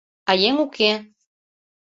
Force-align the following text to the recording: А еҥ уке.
А 0.29 0.31
еҥ 0.47 0.55
уке. 0.65 0.91